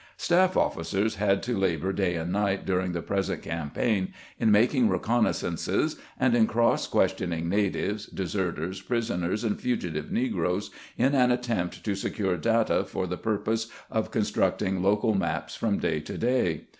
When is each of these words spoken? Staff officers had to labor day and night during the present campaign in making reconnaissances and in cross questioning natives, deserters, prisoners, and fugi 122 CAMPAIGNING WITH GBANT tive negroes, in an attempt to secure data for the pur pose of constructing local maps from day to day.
Staff 0.17 0.57
officers 0.57 1.17
had 1.17 1.43
to 1.43 1.55
labor 1.55 1.93
day 1.93 2.15
and 2.15 2.31
night 2.31 2.65
during 2.65 2.91
the 2.91 3.03
present 3.03 3.43
campaign 3.43 4.15
in 4.39 4.51
making 4.51 4.89
reconnaissances 4.89 5.95
and 6.19 6.33
in 6.35 6.47
cross 6.47 6.87
questioning 6.87 7.47
natives, 7.47 8.07
deserters, 8.07 8.81
prisoners, 8.81 9.43
and 9.43 9.59
fugi 9.59 9.75
122 9.75 9.75
CAMPAIGNING 9.75 10.01
WITH 10.01 10.01
GBANT 10.01 10.03
tive 10.03 10.31
negroes, 10.33 10.71
in 10.97 11.13
an 11.13 11.29
attempt 11.29 11.83
to 11.85 11.93
secure 11.93 12.35
data 12.35 12.83
for 12.83 13.05
the 13.05 13.17
pur 13.17 13.37
pose 13.37 13.67
of 13.91 14.09
constructing 14.09 14.81
local 14.81 15.13
maps 15.13 15.53
from 15.53 15.77
day 15.77 15.99
to 15.99 16.17
day. 16.17 16.63